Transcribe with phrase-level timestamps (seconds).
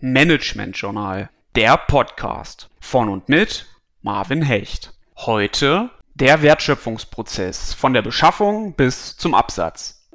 [0.00, 3.66] Management Journal, der Podcast von und mit
[4.02, 4.92] Marvin Hecht.
[5.16, 10.06] Heute der Wertschöpfungsprozess von der Beschaffung bis zum Absatz.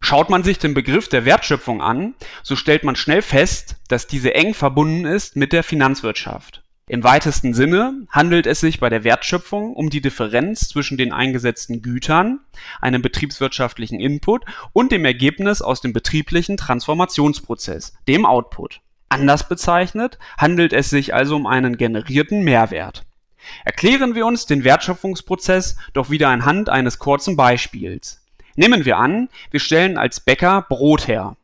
[0.00, 4.34] Schaut man sich den Begriff der Wertschöpfung an, so stellt man schnell fest, dass diese
[4.34, 6.63] eng verbunden ist mit der Finanzwirtschaft.
[6.86, 11.80] Im weitesten Sinne handelt es sich bei der Wertschöpfung um die Differenz zwischen den eingesetzten
[11.80, 12.40] Gütern,
[12.78, 14.44] einem betriebswirtschaftlichen Input
[14.74, 18.82] und dem Ergebnis aus dem betrieblichen Transformationsprozess, dem Output.
[19.08, 23.06] Anders bezeichnet handelt es sich also um einen generierten Mehrwert.
[23.64, 28.20] Erklären wir uns den Wertschöpfungsprozess doch wieder anhand eines kurzen Beispiels.
[28.56, 31.36] Nehmen wir an, wir stellen als Bäcker Brot her.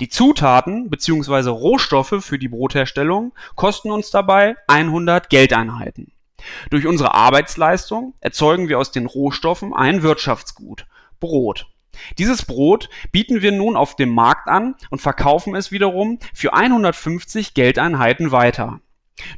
[0.00, 1.50] Die Zutaten bzw.
[1.50, 6.12] Rohstoffe für die Brotherstellung kosten uns dabei 100 Geldeinheiten.
[6.70, 10.86] Durch unsere Arbeitsleistung erzeugen wir aus den Rohstoffen ein Wirtschaftsgut,
[11.20, 11.66] Brot.
[12.16, 17.54] Dieses Brot bieten wir nun auf dem Markt an und verkaufen es wiederum für 150
[17.54, 18.80] Geldeinheiten weiter.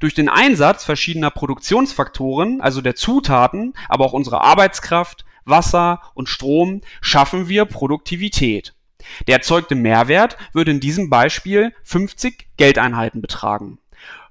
[0.00, 6.82] Durch den Einsatz verschiedener Produktionsfaktoren, also der Zutaten, aber auch unserer Arbeitskraft, Wasser und Strom,
[7.00, 8.75] schaffen wir Produktivität.
[9.27, 13.79] Der erzeugte Mehrwert würde in diesem Beispiel 50 Geldeinheiten betragen.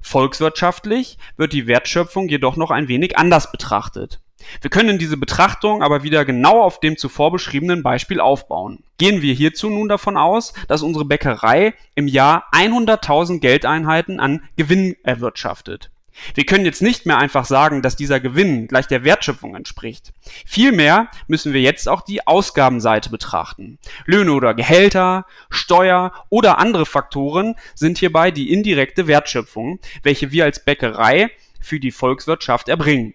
[0.01, 4.19] Volkswirtschaftlich wird die Wertschöpfung jedoch noch ein wenig anders betrachtet.
[4.61, 8.83] Wir können diese Betrachtung aber wieder genau auf dem zuvor beschriebenen Beispiel aufbauen.
[8.97, 14.95] Gehen wir hierzu nun davon aus, dass unsere Bäckerei im Jahr 100.000 Geldeinheiten an Gewinn
[15.03, 15.91] erwirtschaftet.
[16.35, 20.13] Wir können jetzt nicht mehr einfach sagen, dass dieser Gewinn gleich der Wertschöpfung entspricht.
[20.45, 23.79] Vielmehr müssen wir jetzt auch die Ausgabenseite betrachten.
[24.05, 30.63] Löhne oder Gehälter, Steuer oder andere Faktoren sind hierbei die indirekte Wertschöpfung, welche wir als
[30.63, 33.13] Bäckerei für die Volkswirtschaft erbringen.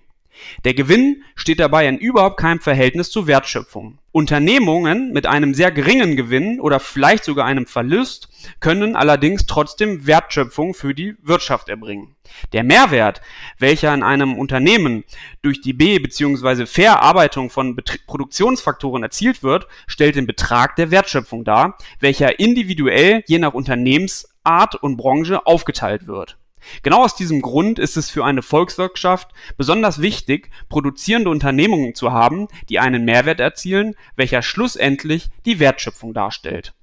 [0.64, 3.98] Der Gewinn steht dabei in überhaupt keinem Verhältnis zur Wertschöpfung.
[4.12, 8.28] Unternehmungen mit einem sehr geringen Gewinn oder vielleicht sogar einem Verlust
[8.60, 12.14] können allerdings trotzdem Wertschöpfung für die Wirtschaft erbringen.
[12.52, 13.20] Der Mehrwert,
[13.58, 15.04] welcher in einem Unternehmen
[15.42, 16.66] durch die B- bzw.
[16.66, 23.38] Verarbeitung von Betrie Produktionsfaktoren erzielt wird, stellt den Betrag der Wertschöpfung dar, welcher individuell je
[23.38, 26.38] nach Unternehmensart und Branche aufgeteilt wird.
[26.82, 32.48] Genau aus diesem Grund ist es für eine Volkswirtschaft besonders wichtig, produzierende Unternehmungen zu haben,
[32.68, 36.74] die einen Mehrwert erzielen, welcher schlussendlich die Wertschöpfung darstellt